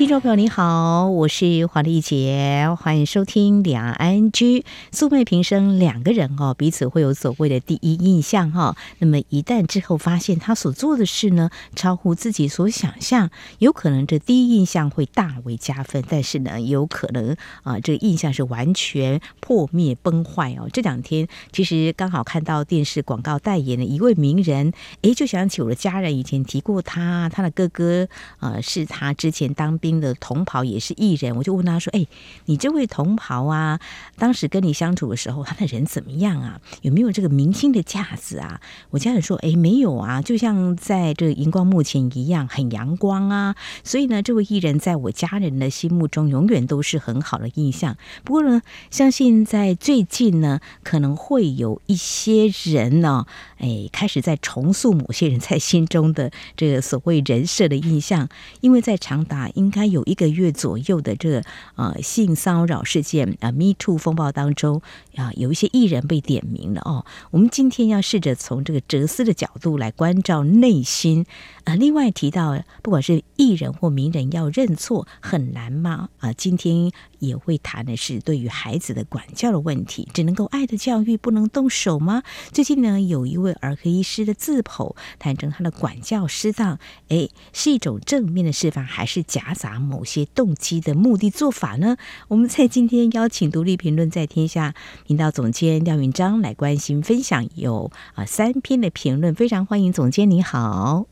[0.00, 4.64] 听众朋友你好，我是黄丽杰，欢迎收听两岸居。
[4.90, 8.74] 素昧平生两个人哦，彼此会有所谓的第一印象哈。
[9.00, 13.28] 那么一旦之后发现他所做的事呢，超乎自己所想象，
[13.58, 20.66] 有可能这第一印象会大为加分，但是呢，有可能啊，这个印象是完全破灭崩坏哦。
[20.72, 24.72] 这两天其实刚好看到电视广告代言的一位名人，
[25.02, 28.08] 诶，就想起我的家人以前提过他，他的哥哥
[28.38, 32.06] 呃，是他之前当兵的同袍也是艺人，我就问他说：“哎，
[32.44, 33.80] 你这位同袍啊，
[34.16, 36.60] 当时跟你相处的时候，他的人怎么样啊？
[36.82, 43.56] 有没有这个明星的架子啊？”我家人说：“哎，没有啊，就像在这荧光幕前一样，很阳光啊。
[43.82, 47.96] 所以呢，这位艺人在我家人的心目中永远都是很好的印象。
[48.22, 53.26] 不过呢，相信在最近呢，可能会有一些人呢，
[53.58, 58.28] 哎，开始在重塑某些人在心中的这个所谓人设的印象，
[58.60, 59.79] 因为在长达应该。
[59.80, 61.42] 他有一个月左右的这个
[61.76, 64.82] 呃性骚扰事件啊，Me Too 风暴当中
[65.16, 67.06] 啊，有一些艺人被点名了哦。
[67.30, 71.24] 我们今天要试着从这个哲思的角度来关照内心
[71.64, 71.74] 啊。
[71.76, 76.10] 另外提到，不管是艺人或名人要认错很难吗？
[76.18, 82.24] 啊，今天也会谈的是对于孩子的管教的问题，只能够爱的教育，不能动手吗？
[82.50, 89.78] 最近呢，有一位儿科医师的自剖，谈成他的管教失当，哎，是一种正面的示范，还是夹杂？
[89.78, 91.96] 某些动机的目的做法呢？
[92.28, 94.74] 我们在今天邀请独立评论在天下
[95.06, 101.06] 频道总监廖云章来关心分享，有啊三篇的评论，非常欢迎总监，你好，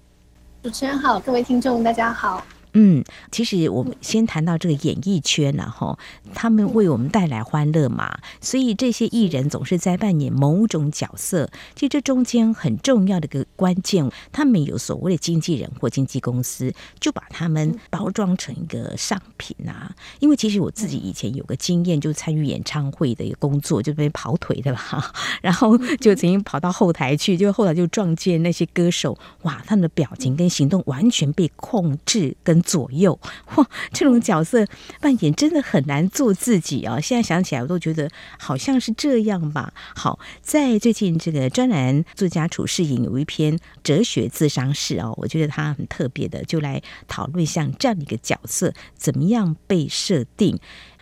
[0.62, 2.44] 主持人好，各位听众大家好。
[2.80, 5.98] 嗯，其实我们先谈到这个演艺圈然后
[6.32, 11.50] 他们为我们带来欢乐嘛，所以这些艺人总是在扮演某种角色。
[11.74, 19.92] 其实这中间很重要的一个关键，他们有所谓的经纪人或经纪公司，就把他们包装成一个商品啊。
[20.20, 25.12] 因为其实我自己以前有个经验，就参与演唱会的一个工作，就被跑腿的啦，
[25.42, 32.62] 然后就曾经跑到后台去，就后来就撞见那些歌手，哇，他们的表情跟行动完全被控制跟。
[32.68, 33.18] 左右
[33.56, 34.66] 哇，这种角色
[35.00, 37.00] 扮演真的很难做自己啊！
[37.00, 39.72] 现在想起来，我都觉得好像是这样吧。
[39.96, 50.58] 好，在最近这个专栏作家楚世颖有一篇哲学自伤式哦，我觉得他很特别的，就来讨论像这样的一个角色怎么样被设定。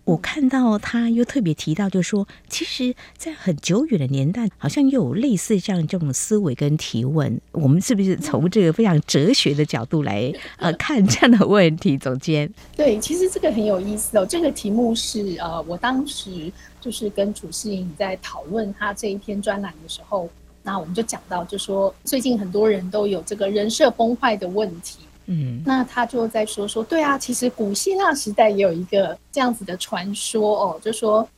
[0.06, 7.41] 我看到他又特别提到，就是说，其实，在很久远的年代，好像又有类似这样这种思维跟提问。
[7.50, 11.99] 我们是不是从这个非常哲学的角度来呃看这样的问题？
[11.99, 14.25] 总监，对，其实这个很有意思哦。
[14.25, 20.31] 这个题目是呃，我当时就是跟褚士莹在讨论他这一篇专栏的时候，
[20.62, 25.00] 那我们就讲到，就说最近很多人都有这个人设崩坏的问题。
[25.26, 31.28] 嗯，那他就在说说，对啊，其实古希腊时代也有一个这样子的传说哦，就说，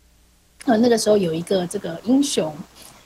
[0.67, 2.55] 呃，那个时候有一个这个英雄，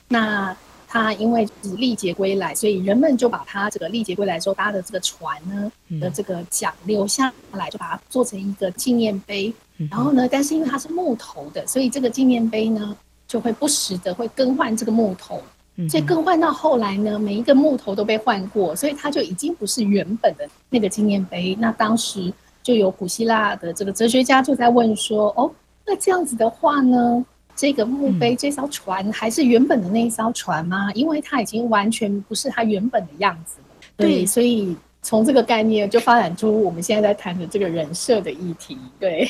[0.07, 0.55] 那
[0.87, 9.53] 他因为历劫归来，所以人们就把他这个历劫归来之后搭的这个船呢的这个桨留下来，就把它做成一个纪念碑。
[9.89, 12.95] 然后呢，但是因为它是木头的，所以这个纪念碑呢
[13.27, 15.41] 就会不时的会更换这个木头。
[15.89, 21.55] 所以更换到后来呢，每一个木头都被换过，所以它就已经不是原本的那个纪念碑。
[21.59, 25.51] 那当时就有古希腊的这个哲学家就在问说：“哦，
[25.85, 27.25] 那这样子的话呢，
[27.55, 30.91] 这个墓碑这艘船还是原本的那一艘船吗？
[30.93, 33.67] 因为它已经完全不是它原本的样子了。”
[33.97, 34.75] 对，所以。
[35.03, 39.29] 从这个概念就发展出我们现在在谈的这个人设的议题，对，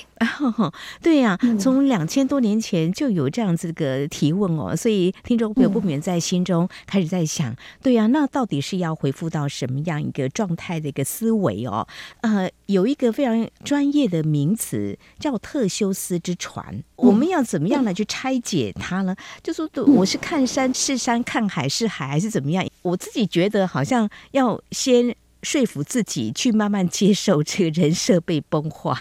[1.02, 11.88] 对呀、啊，从两千多年前就有这样子的提问哦，所以听众朋友不免在心中开始在想，对呀、啊，那到底是要回复到什么样一个状态的一个思维哦？
[12.22, 19.16] 呃，有一个非常专业的名词叫特修斯之船，我们要怎么样来去拆解它呢？
[19.42, 22.64] 就说我是看山是山，看海是海，还是怎么样？
[22.84, 25.16] 我自己觉得好像要先。
[25.44, 28.98] 说服自己去慢慢接受这个人设被崩坏，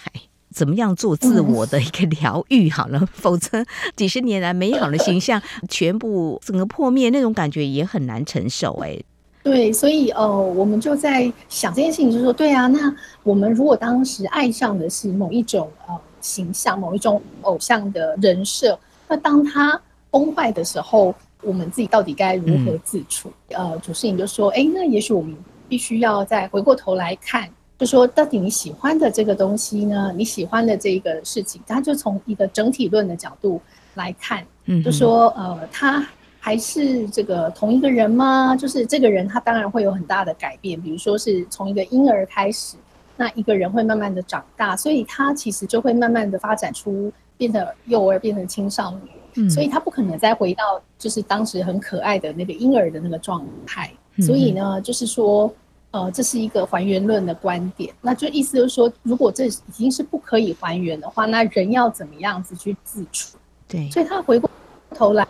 [0.50, 3.64] 怎么样做自我的一个疗愈好了，嗯、否则
[3.96, 8.98] 几十年来美好的形象全部整个破灭，那种感觉也很难承受哎。
[9.44, 18.78] 对，所以呃，我们就在想这件事情，就是说，对啊，那我们如果当时爱上的是某一种呃形象，某一种偶像的人设，
[19.08, 19.80] 那当他
[20.10, 23.32] 崩坏的时候，我们自己到底该如何自处？
[23.48, 25.34] 嗯、呃，主持人就说，哎，那也许我们。
[25.72, 27.48] 必须要再回过头来看，
[27.78, 30.12] 就说到底你喜欢的这个东西呢？
[30.14, 33.58] 你喜欢的这个事情，他就从一个整体论的角度
[33.94, 36.06] 来看，嗯，就说呃，他
[36.38, 38.54] 还是这个同一个人吗？
[38.54, 42.76] 就是这个人他当然会有很大的改变，比如说是从一个婴儿开始，
[43.16, 49.00] 那一个人会慢慢的长大，所以他其实就会慢慢的发展出变得幼儿，变成青少年，
[49.36, 55.50] 嗯，所以他不可能再回到就是当时很可爱的那个婴儿的那个状态，所以呢，就是说。
[55.92, 63.36] 呃，这是一个还原论的观点，那就意思就是说，如果这已经是不可以还原的话，那人要怎么样子去自处？
[63.68, 64.50] 对，所以他回过
[64.94, 65.26] 头来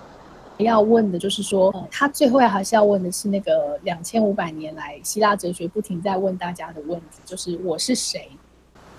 [0.58, 8.28] 要问的就是说，呃、他最后还是要问的是那个两千五百年来希腊哲学不停在问大家的问题，就是我是谁？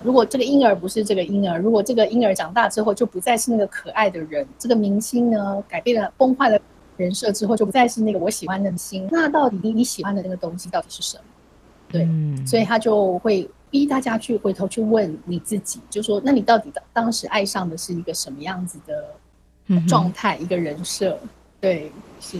[0.02, 6.60] 如果这个婴儿不是这个婴儿，如果这个婴儿长大之后就不再是那个可爱的人，这个明星呢，改变了崩坏了
[6.98, 11.24] 人设之后就不再是那个我喜欢的明星，那到底你你喜欢的那个东西到底是什么？
[11.94, 12.08] 对，
[12.44, 21.16] 所以他就会逼大家去回头去问你自己，就说，那你到底当时爱上的是一个什么样子的状态，一个人设？
[21.60, 22.38] 对，是。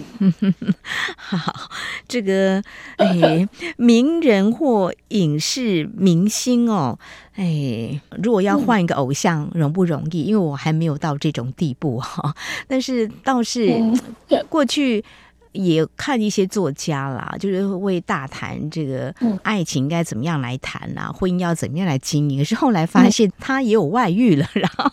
[1.17, 1.71] 好，
[2.09, 2.61] 这个
[2.97, 6.99] 哎，名人或影视明星哦，
[7.35, 10.25] 哎，如果要换一个偶像，容不容易？
[10.25, 12.35] 因为我还没有到这种地步哈，
[12.67, 13.73] 但是倒是
[14.49, 15.05] 过去。
[15.55, 22.39] 也看一些作家啦，就是会大谈这个爱情应该怎么样来谈啊，婚姻要怎么样来经营。
[22.39, 24.91] 可是后来发现他也有外遇了， 然后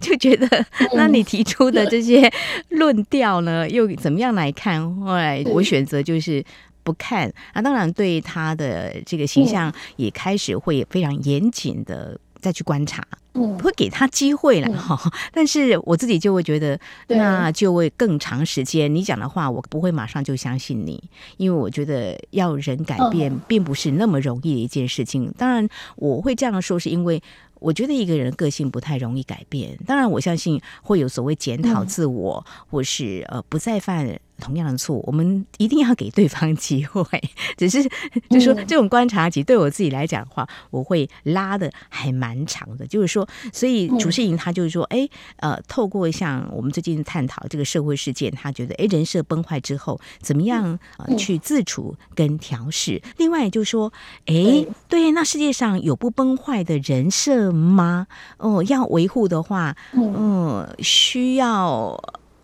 [0.00, 2.32] 就觉得，那你提出的这些
[2.70, 4.94] 论调呢，又怎么样来看？
[4.96, 6.42] 后来我选择就是
[6.82, 7.60] 不看啊。
[7.60, 12.18] 当然，对他的这个形象也开始会非常严谨的。
[12.40, 15.00] 再去观察，嗯，会给他机会了哈。
[15.04, 18.94] 嗯、但是我自己就会觉得，那就会更长时间。
[18.94, 21.02] 你讲的话，我不会马上就相信你，
[21.36, 25.32] 因为我觉得要人改变，并不是那么容易的一件事情。
[25.36, 27.22] 当然，我会这样说，是因为。
[27.60, 34.06] 我觉得一个人个性不太容易改变，当然我相信会有所谓检讨自我，嗯、或是呃不再犯
[34.40, 35.04] 同样的错误。
[35.06, 37.04] 我们一定要给对方机会，
[37.56, 37.82] 只是
[38.30, 42.86] 就是说这种观察期对我自己来讲的话，我会拉的还蛮长的。
[42.86, 53.00] 就是说，所以主持人他就是说，哎呃，透过像我们最近探讨这个社会事件，他觉得哎人设崩坏之后怎么样呃去自处跟调试。
[53.16, 53.92] 另外就是说，
[54.26, 58.06] 哎对，那世界上有不崩坏的人设吗？
[58.38, 61.98] 哦，要维护的话，嗯，需要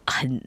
[0.07, 0.41] 很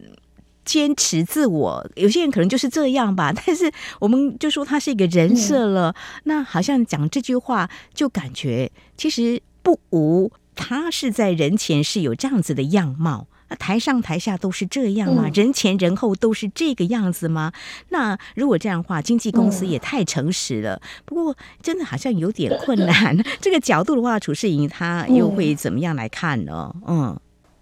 [0.68, 1.90] 坚持自我。
[1.96, 13.28] 有些人可能就是这样吧， 但是我们就说他是一个人设了，嗯、那好像讲这句话就感觉其实不无他是在人前是有这样子的样貌。
[13.50, 15.30] 那台上台下都是这样吗？
[15.34, 17.54] 人前人后都是这个样子吗？
[17.90, 20.82] 那如果这样的话，经纪公司也太诚实了。
[21.06, 23.18] 不过真的好像有点困难。
[23.40, 26.76] 这个角度的话，楚世莹他又会怎么样来看呢？
[26.86, 27.18] 嗯，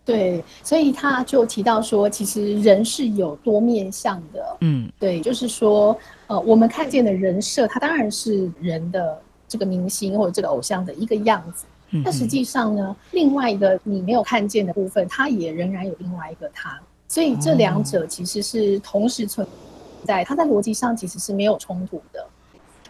[0.05, 4.57] 对，所以他就提到说，其实人是有多面向的。
[4.61, 5.97] 嗯，对，就是说，
[6.27, 11.65] 呃，我们看见的人设，他当然是人的这个明星或者这个偶像的一个样子。
[12.03, 16.77] 但实际上呢，另外一个你没有看见的部分，它也仍然有另外一个他，
[17.07, 19.47] 所以这两者其实是同时存
[20.03, 22.25] 在，它在逻辑上其实是没有冲突的。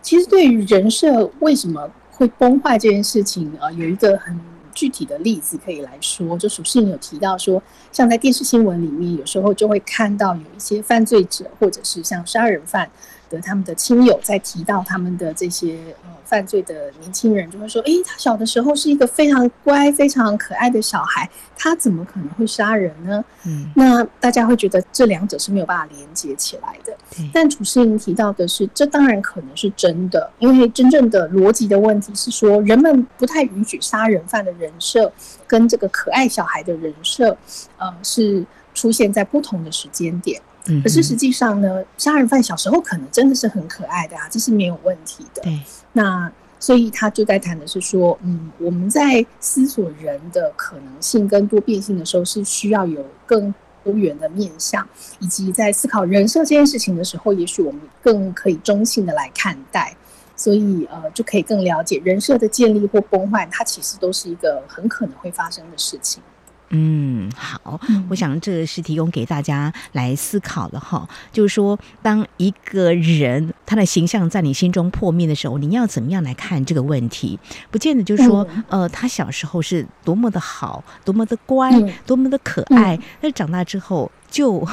[0.02, 4.40] 其实对于人设为什么会崩坏这件事情呃，有一个很
[4.76, 12.88] 具体的例子可以来说，就属性有提到说，像在电视新闻里面，有时候就会看到有一些犯罪者，或者是像杀人犯。
[13.36, 26.96] 的他们的亲友在提到他们的这些呃犯罪的年轻人，就会说：“诶，他小的时候是一个非常乖、非常可爱的小孩，他怎么可能会杀人呢？”嗯，那大家会觉得这两者是没有办法连接起来的。
[27.20, 35.12] 嗯、但主持人提到的是，这当然可能是真的，因为真正的逻辑的问题是说，人们不太允许杀人犯的人设
[35.46, 37.38] 跟这个可爱小孩的人设，
[37.78, 40.42] 呃，是出现在不同的时间点。
[40.84, 45.42] 可是实际上呢，杀人犯小时候可能真的是很可爱的啊，这是没有问题的。
[45.44, 45.60] 对，
[45.94, 53.54] 那所以他就在谈的是说，嗯，我们在思索人的可能性跟多变性的时候，是需要有更
[53.84, 54.88] 多元的面向，
[55.20, 59.96] 以及在思考人设这件事情的时候，也许我们更可以中性的来看待，
[60.36, 66.24] 所以呃，就可以更了解人设的建立或崩坏，它其实都是一个很可能会发生的事情。
[66.70, 67.80] 嗯，好，
[68.10, 71.08] 我想这是提供给大家来思考的哈。
[71.32, 77.40] 就是说，当一个人他的形象在你心中破灭的时候，你要怎么样来看这个问题？
[77.70, 81.72] 不见得就是说，呃，他小时候是多么的好，多么的乖，
[82.06, 84.68] 多么的可爱，但是长大之后就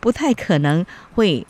[0.00, 0.84] 不太可能
[1.14, 1.46] 会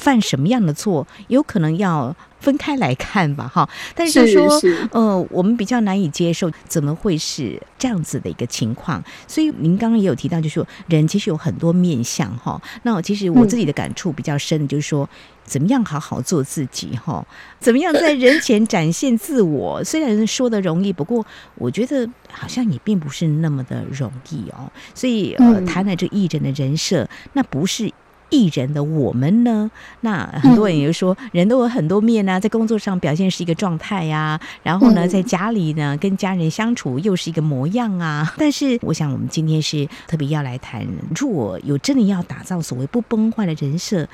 [0.00, 3.68] 犯什么样的错，有可能要分开来看吧，哈。
[3.94, 4.48] 但是说，
[4.90, 9.02] 呃，我们比较难以接受，怎么会是这样子的一个情况？
[9.28, 12.60] 所以您刚刚也有提到，就是说人其实有很多面相，哈。
[12.82, 15.04] 那我其实我自己的感触比较深的就是说。
[15.04, 15.16] 嗯
[15.50, 17.26] 怎么样好好做自己哈？
[17.58, 19.82] 怎么样在人前展现自我？
[19.82, 21.26] 虽然说的容易，不过
[21.56, 24.70] 我觉得好像也并不是那么的容易哦。
[24.94, 27.90] 所以呃，谈了这艺人的人设，那不是
[28.30, 29.70] 艺人的我们呢？
[30.00, 38.34] 那很多人也说，人都有很多面啊，在工作上表现是一个状态呀，然后呢，在家里呢，跟家人相处又是一个模样啊。
[38.38, 44.08] 但是，我想我们今天是特别要来谈，如果有真的要打造所谓不崩坏的人设。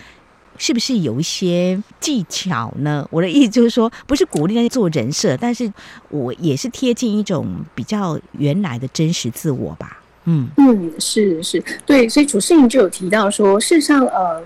[0.59, 3.07] 是不是有一些技巧呢？
[3.11, 5.71] 我的意思就是说，不是鼓励人家做人设，但是
[6.09, 9.99] 我也是贴近一种比较原来的真实自我吧。
[10.27, 10.49] 嗯。
[10.59, 14.43] 嗯，是是，对，所以楚世颖就有提到说，事实上，呃，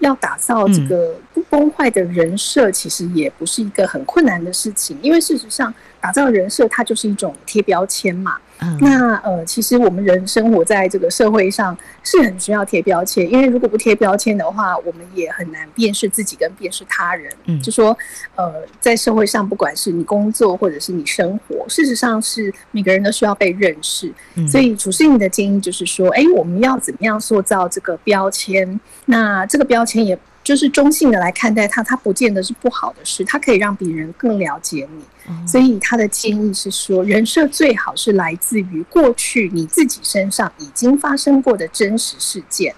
[0.00, 8.36] 要打造这个不崩坏的人设，其实也不是一个很困难的事情，因为事实上，打造人设它就是一种贴标签嘛。
[8.60, 17.32] 嗯、那呃，其实我们人生活在这个社会上是很需要贴标签，因为如果不贴标签的话，我们也很难辨识自己跟辨识他人。
[17.46, 17.96] 嗯，就说
[18.34, 24.12] 呃，在社会上，不管是你工作或者是你生活，事实上是每个人都需要被认识。
[24.34, 28.80] 嗯，所以楚世颖的建议就是说，哎，我们要怎么样塑造这个标签？
[29.06, 30.18] 那这个标签也。
[30.48, 35.04] 就是中性的来看待它，它不见得是不好的事，它可以让别人更了解你。
[35.46, 42.74] 所以他的建议是说，人设最好是来自于过去你自己身上已经发生过的真实事件。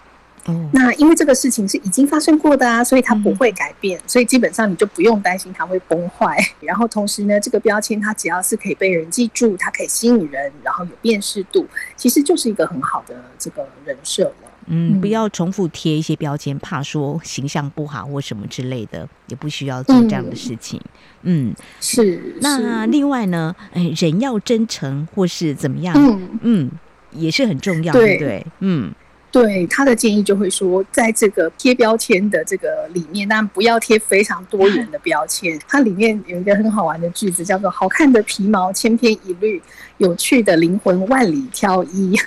[0.72, 6.36] 那因为这个事情是已经发生过的啊，所以它不会改变，所以基本上你就不用担心它会崩坏。
[6.60, 14.49] 然后同时呢，这个标签它只要是可以被人记住，它可以吸引人，然后有辨识度，其实就是一个很好的这个人设了。
[14.66, 20.80] 嗯，不要重复贴一些标签，怕说形象不好或什么之类的，也不需要做这样的事情。
[21.22, 22.36] 嗯，是。
[22.40, 25.94] 那另外呢，哎，人要真诚或是怎么样？
[25.96, 26.70] 嗯嗯，
[27.12, 28.46] 也是很重要，对不对？
[28.60, 28.92] 嗯。
[29.32, 35.56] 对，他的建议就会说，在这个贴标签的这个里面，但不要贴非常多元的标签。
[35.68, 39.62] 它里面有一个很好玩的句子，叫做“好看的皮毛千篇一律，
[39.98, 42.18] 有趣的灵魂万里挑一”。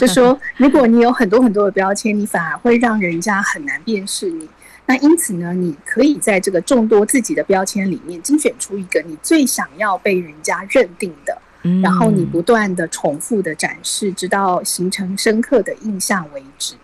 [0.00, 4.48] 就说， 如果你有很多很多的标签，你反而会让人家很难辨识你。
[4.86, 11.36] 那因此呢，你可以在这个众多自己的标签里面，精选出一个你最想要被人家认定的。
[11.82, 16.74] 然后你不断的重复的展示，直到形成深刻的印象为止。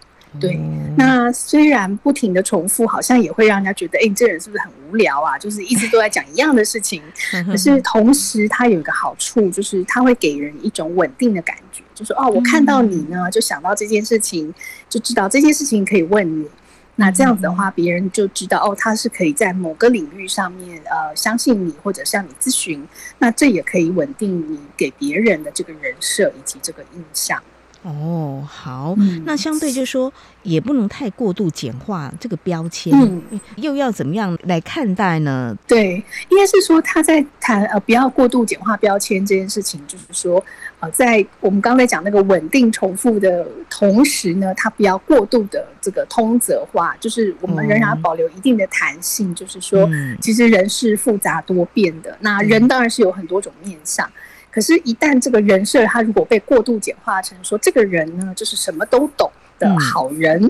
[0.41, 0.59] 对，
[0.97, 5.39] 那虽然不停的重复，好像也会让人家觉得，哎，你这人是不是很无聊啊？
[5.39, 7.03] 就是一直都在讲一样的事情。
[7.47, 14.55] 可是同时，它有一个好处，就是它会给人一种稳定的感觉，就是哦，我看到你呢，就想到这件事情，
[14.89, 16.49] 就知道这件事情可以问你。
[16.97, 22.87] 那这样子的话，别人就知道哦，他是可以在某个领域上面呃相信你，或者向你咨询。
[23.19, 27.43] 那这也可以稳定你给别人的这个人设以及这个印象。
[27.83, 30.13] 哦，好，嗯、那相对就是说，
[30.45, 35.57] 也不能太过度简化这个标签，嗯，又要怎么样来看待呢？
[35.67, 35.95] 对，
[36.29, 40.45] 应该是说他在谈呃，不要过度简化标签这件事情，就是说
[40.79, 54.09] 呃，在我们刚才讲那个稳定重复的同时呢，它不要过度的这个通则化，就是我们仍然要保留一定的弹性，嗯、就是说，其实人是复杂多变的，那人当然是有很多种面向。
[54.53, 60.45] 可是，一旦这个人设他如果被过度简化成说这个人呢，就是什么都懂的好人，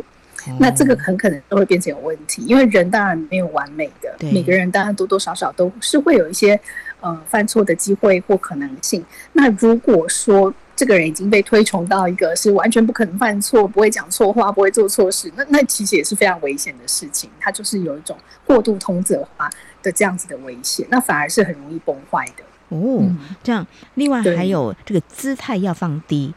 [0.48, 2.42] 嗯、那这个很可能都会变成有问题。
[2.42, 6.58] 因为人当然没有完美的，每个人当然多多少少都是会有一些
[7.00, 9.04] 呃犯错的机会或可能性。
[9.34, 17.30] 那如果说这个人已经被推崇到一个是完全不可能犯错、不会讲错话、不会做错事，那那其实也是非常危险的事情。
[17.38, 19.48] 他就是有一种过度通则化
[19.80, 22.42] 的这样子的危险，那反而是很容易崩坏的。
[22.72, 23.04] 哦，
[23.42, 26.32] 这样，另外还有这个姿态要放低。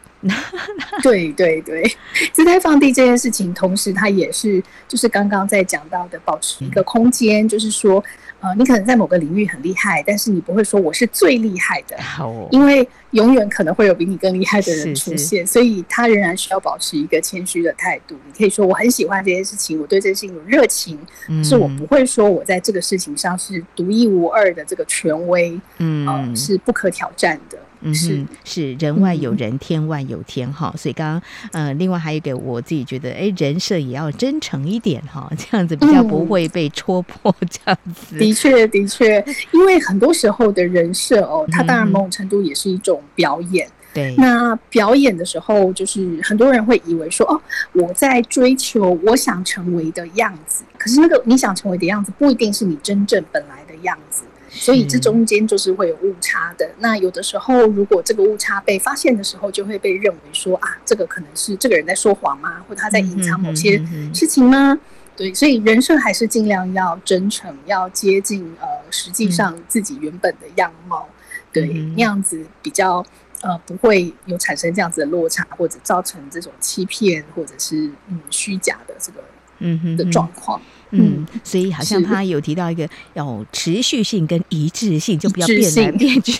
[1.03, 1.83] 对 对对，
[2.33, 8.03] 姿态放低这件事情，同时它也是就是刚刚在讲到的，保持一个空间，嗯、就是说。
[8.45, 18.15] 呃，你可能在某个领域很厉害，但是你不会说我是最厉害的，哦，因为永远可能会有比你更厉害的人出现，是是，所以他仍然需要保持一个谦虚的态度。
[18.27, 27.57] 你可以说我很喜欢这件事情，我对这件事情有热情，嗯、是我不会说我在这个事情上是独一无二的这个权威，嗯、呃，是不可挑战的。
[27.85, 30.73] 嗯是，是人外有人，嗯、天外有天哈。
[30.77, 37.33] 所以刚刚呃，另外还有一个我自己觉得，哎，人设也要真诚一点哈， 这样子比较不会被戳破。
[37.49, 43.67] 这样子，嗯、的确的确，因为很多时候的人设哦，它当然某种程度也是一种表演。
[43.93, 47.39] 对，那表演的时候，就是很多人会以为说，哦，
[47.71, 50.65] 我在追求我想成为的样子。
[50.77, 54.23] 可是那个你想成为的样子，不一定是你真正本来的样子，
[54.55, 56.69] 所以这中间就是会有误差的。
[56.79, 62.63] 那有的时候，如果这个误差被发现的时候，就会被认为说，啊，这个可能是这个人在说谎吗？
[62.67, 63.77] 或他在隐藏某些
[64.13, 64.79] 事情吗？
[65.15, 71.07] 对，所以人设还是尽量要真诚，要接近呃实际上自己原本的样貌，
[71.51, 73.05] 对，那样子比较。
[73.41, 79.19] 呃，不会有产生这样子的落差，或者造成这种欺骗，或者是嗯虚假的这个
[79.59, 80.59] 嗯哼的状况。
[80.59, 80.74] 嗯，
[81.43, 86.39] 所以好像他有提到一个要持续性跟一致性，就不要变来变去，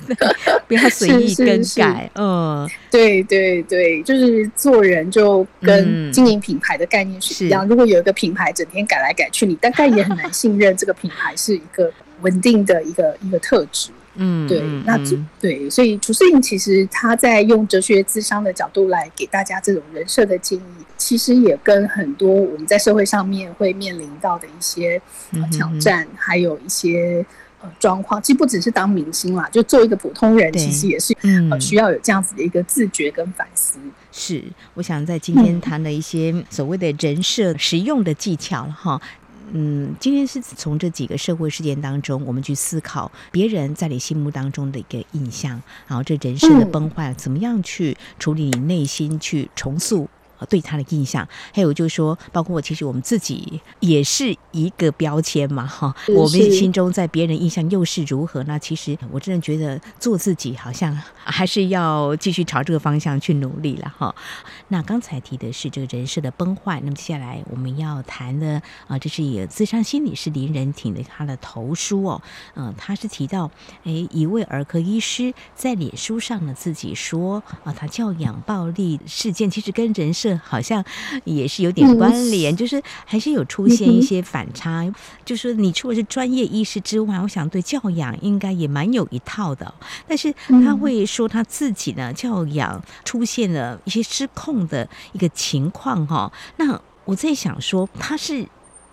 [0.68, 2.10] 不要随意更改。
[2.14, 7.66] 嗯，对对对，就是做人就跟经营品牌的概念是一样。
[7.66, 13.90] 如果有一个品牌整天改来改去，你大概也很难信任这个品牌是一个稳定的一个一个特质。
[14.16, 14.98] 嗯，对，那
[15.40, 25.00] 对，所以楚世颖其实他在用哲学智商的角度来给大家这种人设的建议，其实也跟很多我们在社会上面会面临到的一些
[25.52, 27.24] 挑战，还有一些
[27.62, 31.16] 呃状况，其实不只是当明星啦，就做一个普通人，其实也是
[31.50, 33.78] 呃需要有这样子的一个自觉跟反思。
[34.10, 34.42] 是，
[34.74, 39.00] 我想在今天谈了一些所谓的人设实用的技巧哈。
[39.02, 39.29] 嗯，
[39.98, 50.08] 今天是从这几个社会事件当中，我们去思考别人在你心目当中的一个印象，然后这人生的崩坏，怎么样去处理你内心去重塑。
[50.46, 55.94] 对他的印象，还有就是说，包括我，其实我们自己也是一个标签嘛，哈。
[56.08, 58.42] 我们心中在别人印象又是如何？
[58.44, 64.14] 那其实我真的觉得做自己，好像还是要继续朝这个方向去努力了，哈。
[64.68, 72.22] 那刚才提的是这个人设的崩坏，那么接下来我们要谈的啊，这是一个自杀心理师林仁挺的他的投书哦，
[72.54, 73.50] 嗯，他是提到，
[73.84, 80.29] 哎，一位儿科医师在脸书上呢自己说啊，他教养暴力事件其实跟人设。
[80.36, 80.84] 好像
[81.24, 84.90] 也是有点关联，就是还是有出现一些反差。
[85.24, 89.72] 就是说，你除了是专业医师之外，我想对教养应该也蛮有一套的。
[90.06, 90.32] 但是
[90.64, 96.32] 他会说他自己呢，教养出现了一些失控的一个情况哈。
[96.56, 98.46] 那我在想说，他是。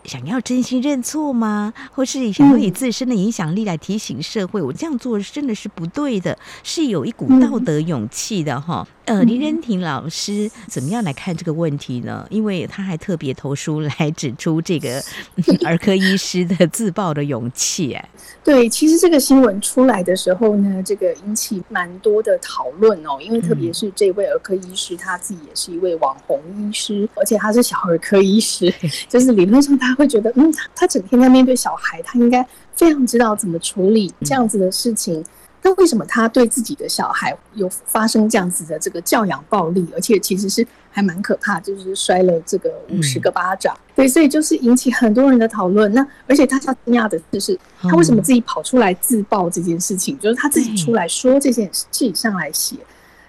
[0.04, 1.74] 想要真心认错吗？
[1.92, 8.88] 或是想要以自身的影响力来提醒社会，我这样做真的是不对的，是有一股道德勇气的哈。
[9.08, 12.28] 呃，林仁婷老师怎么样来看这个问题呢？
[12.30, 15.02] 因为他还特别投书来指出这个
[15.66, 17.94] 儿科医师的自爆的勇气。
[17.94, 18.10] 哎，
[18.44, 23.18] 对，其实这个新闻出来的时候呢，这个引起蛮多的讨论哦。
[23.22, 28.74] 因为特别是这位儿科医师，他自己也是一位网红医师，而且他是小儿科医师，
[29.10, 29.96] 就是理论上他。
[29.96, 35.26] 会觉得，嗯，他他整天在面对小孩，他应该非常知道怎么处理这样子的事情。
[35.68, 43.78] 那为什么他对自己的小孩有发生这样子的这个教养暴力，而且其实是还蛮可怕，就是摔了这个五十个巴掌？
[43.94, 45.94] 对，所以就是引起很多人的讨论。
[45.94, 50.18] 那而且他他惊讶的就是，他为什么自己跑出来自爆这件事情？
[50.20, 52.78] 就是他自己出来说这件事，自己上来写。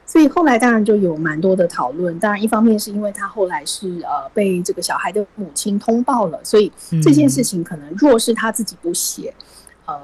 [0.07, 6.71] 所以后来当然就有蛮多的讨论，当然一方面是因为他后来是呃被这个小孩的母亲通报了，所以
[7.03, 9.35] 这件事情可能若是他自己不写，
[9.87, 9.99] 呃，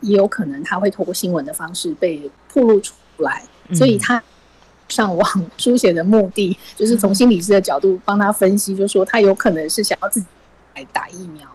[0.00, 4.22] 也有可能他会透过新闻的方式被曝露出来，所以他
[4.88, 10.26] 上网书写的目的 就是从心理师的角度帮他分析，就是说他有可能是想要自己
[10.74, 11.48] 来打疫苗，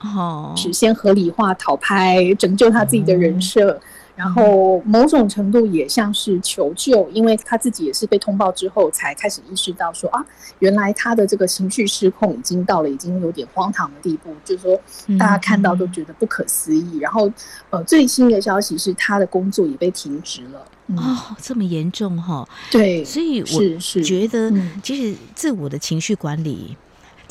[0.00, 3.80] 哦，是先合理化讨拍，拯救他自己的人设。
[4.14, 10.24] 然后某种程度也像是求救，因为他自己也是被通报之后才开始意识到说啊，
[10.58, 14.78] 原来他的这个情绪失控已经到了已经有点荒唐的地步，就是说
[15.18, 16.98] 大家看到都觉得不可思议。
[16.98, 17.30] 然后
[17.70, 20.64] 呃，最新的消息是他的工作也被停职了。
[20.96, 22.46] 哦，这么严重哈？
[22.70, 26.76] 对，所以我是觉得其实自我的情绪管理。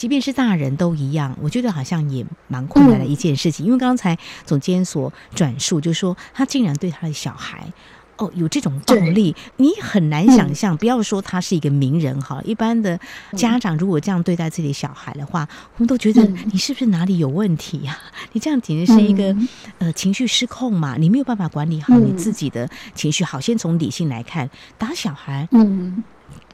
[0.02, 3.64] 即便是大人都一样，我觉得好像也蛮困难的一件事情。
[3.64, 7.72] 嗯、因为刚才总监所转述，就是说他竟然对他的小孩，
[8.18, 10.74] 哦，有这种暴力，你很难想象。
[10.74, 13.00] 嗯、不要说他是一个名人哈，一般的
[13.38, 18.10] 家长如果这样对待自己的小孩的话，我们都觉得你是不是哪里有问题呀、啊？
[18.34, 23.24] 你这样简直是一个、嗯、呃情绪失控嘛，你没有办法管理好你自己的情绪。
[23.24, 26.04] 好，先从理性来看，打小孩，嗯，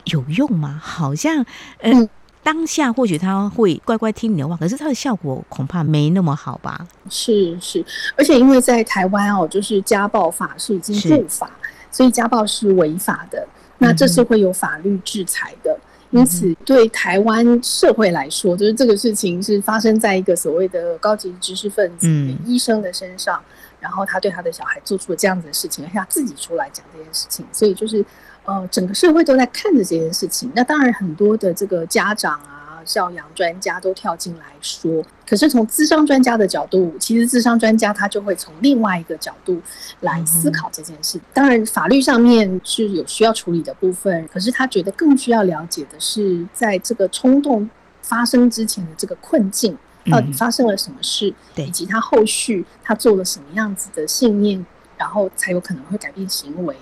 [0.03, 0.77] 有用吗？
[0.83, 1.45] 好像，
[1.79, 2.10] 呃。
[2.47, 6.88] 嗯当下或许他会乖乖听你的话，可是他的效果恐怕没那么好吧？
[7.10, 7.83] 是是，
[8.15, 11.51] 而且因为在台湾哦，就是家暴法是已经入法，
[11.91, 13.45] 所以家暴是违法的，
[13.79, 15.77] 那这是会有法律制裁的。
[16.12, 22.07] 因此，对台湾社会来说，就是这个事情是发生在一个所谓的高级知识分子、
[22.45, 23.43] 医生的身上，
[23.81, 28.03] 然后他对他的小孩做出了这样子的事情，而且他自己出来讲这件事情，所以就是
[28.47, 30.51] 呃，整个社会都在看着这件事情。
[30.55, 32.55] 那当然，很多的这个家长啊。
[32.88, 39.62] 教养专家都跳进来说，可是从智商专家的角度，其实智商专家他就会从另外一个角度
[39.99, 41.19] 来思考这件事。
[41.33, 47.69] 当然，法律上面是有需要处理的部分，可是他觉得更需要了解的是，在这个冲动
[48.01, 49.77] 发生之前的这个困境，
[50.10, 54.65] 到底发生了什么事，以及他后续他做了什么样子的信念，
[54.97, 56.73] 然后才有可能会改变行为。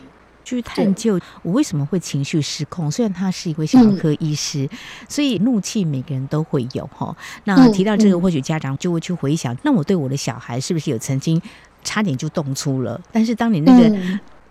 [0.45, 2.89] 去探究我为什么会情绪失控。
[2.89, 4.69] 虽然他是一位小儿科医师，
[5.10, 7.13] 所以怒气每个人都会有哈。
[7.43, 11.41] 那提到这个，或许家长就会去回想，那我对我的小孩是不是有曾经
[11.84, 13.01] 差点就动粗了？
[13.12, 13.93] 但是当你那个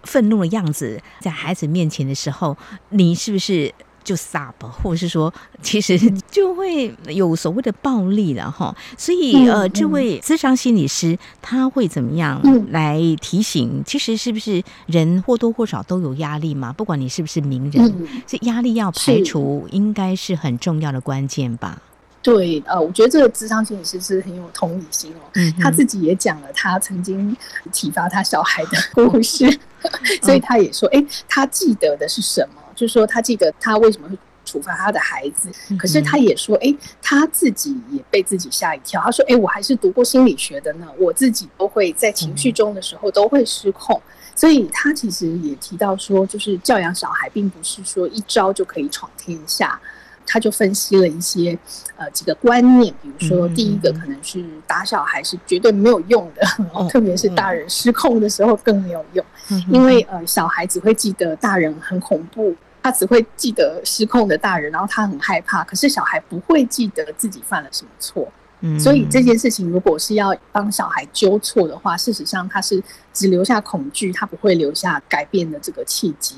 [0.03, 2.55] 愤怒的样子在孩子面前的时候，
[2.91, 3.73] 你是不是？
[4.05, 5.99] 就 stop，或者是说，其实
[6.31, 8.77] 就会有所谓的暴力了哈。
[8.97, 12.41] 所以呃，这位智商心理师他会怎么样
[12.71, 13.83] 来提醒？
[13.87, 16.73] 其实是不是人或多或少都有压力嘛？
[16.73, 21.81] 不管你是不是名人，这压力要排除，应该是很重要的关键吧？
[22.23, 25.21] 对，呃，我觉得这个智商心理师是很有同理心哦。
[25.35, 27.37] 嗯，他自己也讲了他曾经
[27.71, 29.47] 启发他小孩的故事，
[30.23, 32.63] 所以他也说，哎，他记得的是什么？
[32.75, 39.01] 就是说，他记得他为什么会处罚他的孩子，可是他也说，哎，他自己也被自己吓一跳。
[39.03, 44.01] 他说，哎，我还是读过心理学的呢，我自己都会在情绪中的时候都会失控。
[44.37, 49.81] 所以他其实也提到说，就是教养小孩并不是说一招就可以闯天下。
[50.27, 51.57] 他就分析了一些
[51.97, 56.43] 呃几个观念，比如说第一个可能是打小孩是绝对没有用的，
[56.89, 59.25] 特别是大人失控的时候更没有用，
[59.69, 62.57] 因为呃小孩只会记得大人很恐怖。
[62.85, 65.65] 他只会记得失控的大人，然后他很害怕。
[65.65, 76.37] 可是小孩不会记得自己犯了什么错，嗯，所以这件事情如果是要帮小孩纠错的话，事实上他是只留下恐惧，他不会留下改变的这个契机。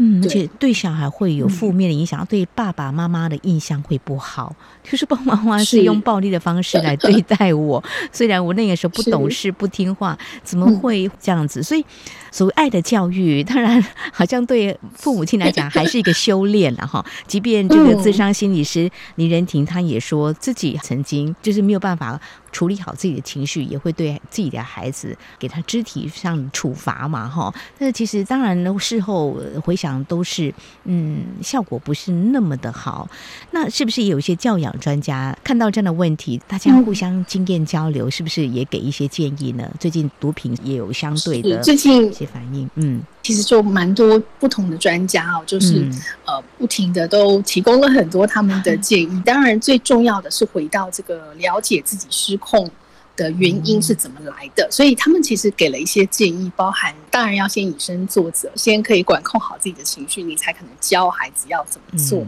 [0.00, 4.54] 嗯，而且对小孩会有负面的影响，对爸爸妈妈的印象会不好。
[4.84, 11.62] 就是爸爸妈妈是用暴力的方式来对待我， 虽然我那个时候不懂事、不听话，怎么会这样子？
[11.62, 11.84] 所以，
[12.30, 17.04] 所谓爱的教育，当然好像对父母亲来讲还是一个修炼了哈。
[17.26, 22.20] 即便这个智商心理师倪仁婷，他也说自己曾经就是没有办法。
[22.50, 27.52] 处理好自己的情绪，也会对自己的孩子给他肢体上处罚嘛，哈。
[27.78, 30.52] 但是其实当然呢，事后回想都是，
[30.84, 33.06] 嗯，效果不是那么的好。
[33.50, 39.70] 那是不是也有一些教养专家看到这样的问题，大家互相经验交流，是不是也给一些建议呢？
[39.78, 43.02] 最近毒品也有相对的最近一些反应，嗯。
[43.22, 45.86] 其实就蛮多不同的专家哦，就是
[46.24, 49.20] 呃不停的都提供了很多他们的建议。
[49.22, 52.70] 当然，最重要的是回到这个了解自己失控
[53.14, 54.66] 的原因是怎么来的。
[54.70, 62.26] 所以他们其实给了一些建议，包含当然要先以身作则，先可以管控好自己的情绪，你才可能教孩子要怎么做。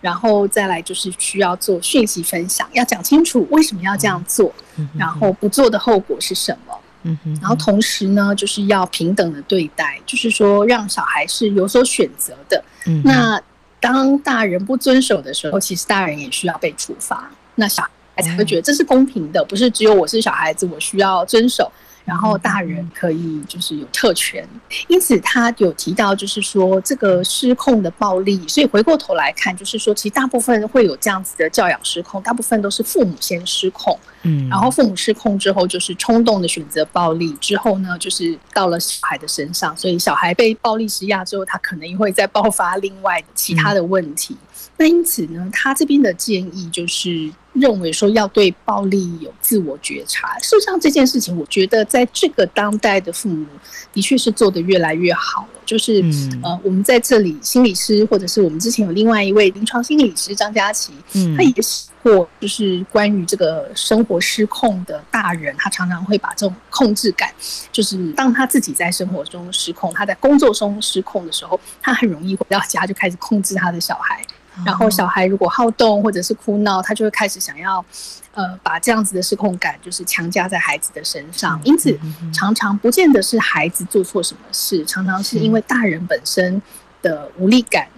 [0.00, 4.50] 然后再来就是需要做讯息分享，要讲清楚为什么要这样做，
[4.96, 6.77] 然后不做的后果是什么。
[7.02, 12.62] 嗯哼，然后同时呢，就是要平等的对待，就是说让小孩是有所选择的。
[12.86, 13.40] 嗯，那
[13.80, 17.82] 当大人不遵守的时候，其实大人也需要被处罚，那小
[18.16, 21.70] 孩才会觉得这是公平的，不是只有我是小孩子，我需要遵守。
[22.08, 24.48] 然后大人可以就是有特权，
[24.86, 44.34] 因此他有提到就是说这个失控的暴力，所以回过头来看，就是说其实大部分会有这样子的教养失控，大部分都是父母先失控，嗯，然后父母失控之后就是冲动的选择暴力，之后呢就是到了小孩的身上，所以小孩被暴力施压之后，他可能会再爆发另外其他的问题。
[44.78, 47.30] 那因此呢，他这边的建议就是。
[47.54, 53.44] 认为说要对暴力有自我觉察，事实上这件事情，我觉得在这个当代的父母
[53.92, 55.48] 的确是做得越来越好了。
[55.66, 56.04] 就是
[56.40, 67.32] 呃，我们在这里心理师，或者是我们之前有另外一位临床心理师张佳琪，嗯他也写过，就是关于这个生活失控的大人，他常常会把这种控制感，
[67.72, 74.24] 就是当他自己在生活中失控，他在工作中失控的时候，他很容易回到家就开始控制他的小孩。
[74.64, 77.84] 然后小孩如果好动或者是哭闹，他就会开始想要，
[78.34, 81.60] 呃，把这样子的失控感就是强加在孩子的身上。
[81.64, 81.96] 因此，
[82.32, 86.60] 常常不见得是孩子做错什么事，常常是因为大人本身
[87.02, 87.88] 的无力感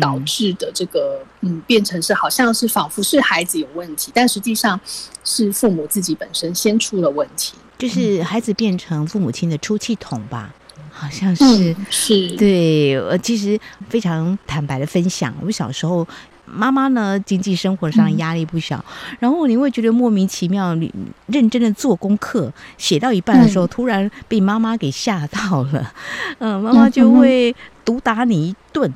[0.00, 4.78] 导致的这个，嗯，变成是好像是仿佛是孩子有问题，但实际上
[5.24, 10.54] 是父母自己本身先出了问题，就是孩子变成父母亲的出气筒吧。
[11.00, 13.58] 好像是、嗯、是，对，我其实
[13.88, 16.06] 非常坦白的分享，我小时候。
[16.52, 18.76] 妈妈呢，经济生活上压力不小，
[19.12, 20.92] 嗯、然后你会觉得莫名其妙，你
[21.26, 25.92] 认真的做功课，写到一半的时候，嗯、突然被妈妈给吓到了，
[26.40, 28.92] 嗯、 呃，妈妈就会毒打你一顿，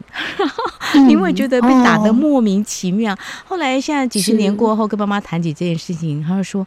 [0.97, 3.14] 嗯、 你会觉得被打的莫名其妙。
[3.14, 6.67] 嗯、后来现在几十年过后，跟妈妈谈起这件事情，她就说：“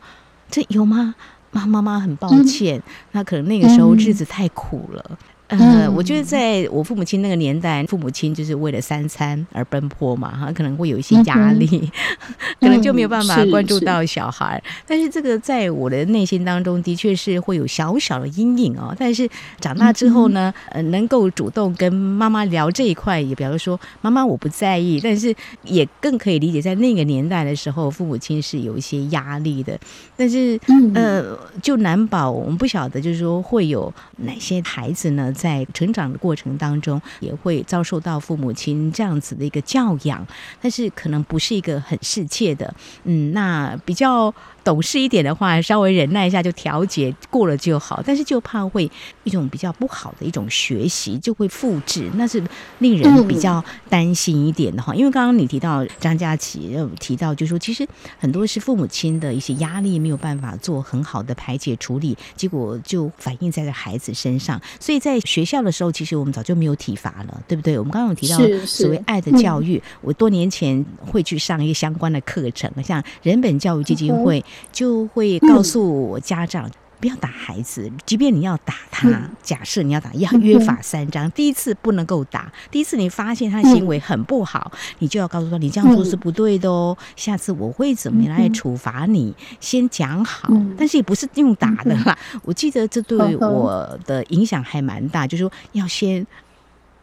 [0.49, 1.15] 这有吗？
[1.51, 2.81] 妈妈妈很抱歉，
[3.11, 14.61] 那、嗯、可能那个时候日子太苦了。”呃，我觉得在我父母亲那个年代，父母亲就是为了三餐而奔波嘛，哈，可能会有一些压力，嗯、 可能就没有办法关注到小孩。
[14.65, 18.93] 嗯、是是，但是这个在我的内心当中，的确是会有小小的阴影哦。
[18.99, 19.27] 但是
[19.61, 25.33] 长大之后呢，呃，能够主动跟妈妈聊这一块，也比如说妈妈我不在意，但是
[25.63, 29.79] 也更可以理解，在那个年代的时候，父母亲是有一些压力的。
[30.17, 30.59] 但是
[30.93, 35.33] 呃，就难保我们不晓得，就是说会有哪些孩子呢？
[35.37, 40.25] 在成长的过程当中，也会遭受到父母亲这样子的一个教养，
[40.59, 42.73] 但是可能不是一个很适切的，
[43.03, 44.33] 嗯，那比较。
[44.67, 48.03] 懂事一点的话，稍微忍耐一下就调节过了就好。
[48.05, 48.91] 但是就怕会
[49.23, 52.43] 一种比较不好的一种学习就会复制，那是
[52.79, 54.93] 令人比较担心一点的哈。
[54.93, 57.87] 因为刚刚你提到张佳琪提到，就是说其实
[58.19, 64.61] 很多是父母亲的一些压力没有办法做很好的排解处理，结果就反映在了孩子身上。
[64.81, 67.79] 所以在学校的时候，其实我们早就没有体罚了，对不对？
[67.79, 74.43] 我们刚刚有提到所谓爱的教育，我多年前会去上一些相关的课程，像人本教育基金会。
[74.71, 79.07] 就会告诉我家长不要打孩子，即便你要打他，
[79.43, 81.29] 假设你要打，要约法三章。
[81.31, 86.97] 第一次不能够打，第一次你发现他的行为很不好，你就要告诉他，你这样做是不对的哦。
[87.15, 89.31] 下次我会怎么样来处罚你？
[89.59, 92.17] 先讲好，但是也不是用打的啦。
[92.41, 96.25] 我记得这对我的影响还蛮大，就是说要先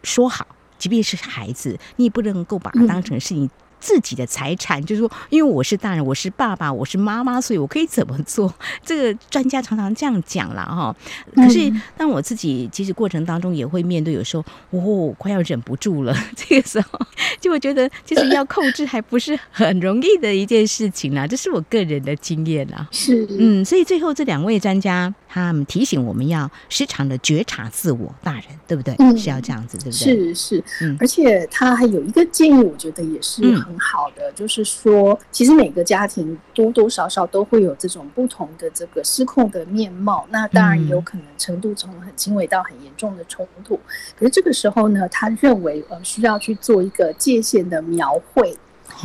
[0.03, 0.45] 说好，
[0.77, 3.49] 即便是孩子，你也不能够把他当成是你。
[3.85, 8.51] 自己的财产，就是说，因为我是大人，我是爸爸，我是妈妈，所以我可以怎么做？
[8.83, 10.95] 这个专家常常这样讲了哈。
[11.35, 16.99] 可是，当我自己其实过程当中也会面对，有时候哦，快要忍不住了， 这个时候
[17.39, 21.27] 就会觉得，其实要控制还不是很容易的一件事情啦。
[21.27, 22.87] 这是我个人的经验啦。
[22.91, 25.13] 是，嗯，所以最后这两位专家。
[25.35, 28.95] 他们提醒我们要时常的觉察自我，大人对不对？
[28.99, 30.33] 嗯，是要这样子，对不对？
[30.33, 43.77] 是是，嗯，而且他还有一个建议，我觉得也是很好的，嗯，就是说，其实每个家庭多多少少都会有这种不同的这个失控的面貌，那当然也有可能程度从很轻微到很严重的冲突。
[44.17, 48.57] 可是这个时候呢，他认为呃需要去做一个界限的描绘。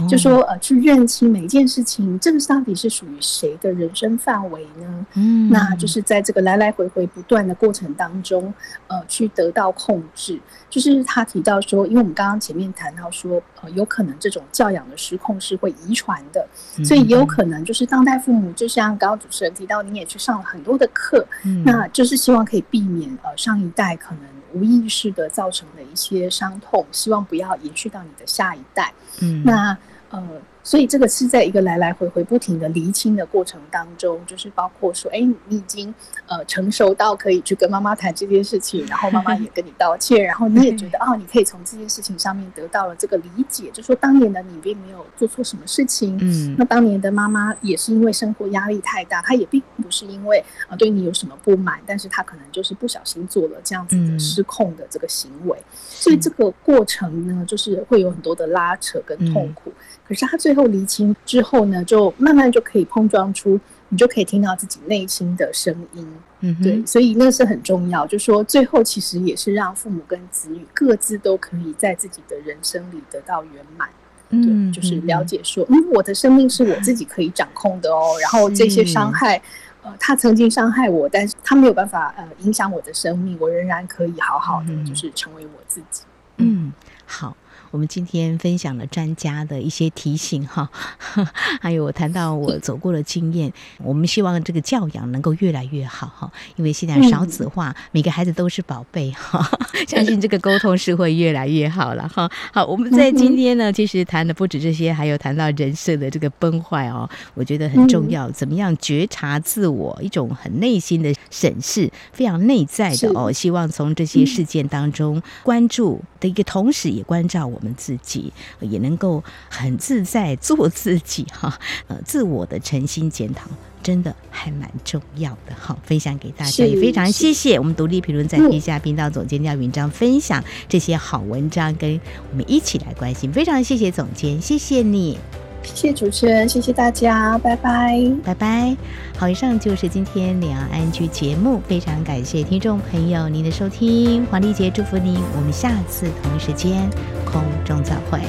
[0.08, 5.06] 就说呃，去认清每一件事情，这个到底是属于谁的人生范围呢？
[5.14, 8.52] 嗯，那就是在这个来来回回不断的过程当中，
[8.88, 10.40] 呃，去得到控制。
[10.68, 16.46] 就是他提到说，因为我们刚刚前面谈到说，呃，有可能这种教养的失控是会遗传的，
[16.84, 24.39] 所以也有可能就是当代父母，就像刚刚主持人提到，你也去上了很多的课，嗯，那就是希望可以避免呃上一代可能。
[24.52, 28.92] 无意识的造成的一些伤痛，希望不要延续到你的下一代。
[29.22, 29.76] 嗯，那
[30.10, 30.40] 呃。
[30.62, 35.92] 所以这个是在一个来来回回不停的厘清的过程当中，就是包括说，哎，你已经
[36.26, 55.56] 呃成熟到可以去跟妈妈谈这件事情，然后妈妈也跟你道歉，然后你也觉得啊、哦，你可以从这件事情上面得到了这个理解，就说当年的你并没有做错什么事情，嗯，那当年的妈妈也是因为生活压力太大，她也并不是因为啊对你有什么不满，但是她可能就是不小心做了这样子的失控的这个行为，
[55.88, 59.72] 所以这个过程呢，就是会有很多的拉扯跟痛苦。
[60.10, 66.04] 可是他最后厘清之后呢，就慢慢就可以碰撞出，你就可以听到自己内心的声音。
[66.40, 68.04] 嗯，对，所以那是很重要。
[68.08, 73.88] 就说最后其实也是让父母跟子女各自都可以在自己的人生里得到圆满。
[74.30, 78.18] 嗯，对，就是了解说，嗯，我的生命是我自己可以掌控的哦。
[78.20, 79.40] 然后这些伤害，
[79.84, 86.02] 呃，他曾经伤害我，但是他没有办法呃影响我的生命，我仍然可以好好的就是成为我自己。
[86.38, 86.72] 嗯，
[87.06, 87.36] 好。
[87.70, 90.68] 我们今天分享了专家的一些提醒哈，
[91.62, 93.52] 还有我谈到我走过的经验。
[93.78, 99.48] 我们希望这个教养能够越来越好哈，因为现在少子化，每个孩子都是宝贝哈，
[99.86, 102.28] 相信这个沟通是会越来越好了哈。
[102.52, 108.28] 好，我们在今天呢，其实谈的不止这些，还有谈到人设的这个崩坏哦，我觉得很重要。
[108.32, 113.30] 怎么样觉察自我，一种很内心的审视，非常内在的哦。
[113.30, 117.59] 希望从这些事件当中关注的一个同时，也关照我。
[117.60, 121.58] 们自己，也能够很自在做自己哈。
[121.88, 123.48] 呃，自我的诚心检讨，
[123.82, 125.76] 真的还蛮重要的哈。
[125.84, 133.32] 分享给大家，也非常谢谢我们独立评论在地下频道总监廖云章分享这些好文章，跟我们一起来关心。
[133.32, 135.18] 非常谢谢总监，谢谢你。
[135.62, 138.76] 谢谢主持人，谢谢大家，拜拜，拜拜。
[139.16, 146.88] 好，以上就是今天两岸 ING 节目，非常感谢听众朋友您的收听，黄丽杰祝福您，我们下次同一时间
[147.24, 148.20] 空中再会。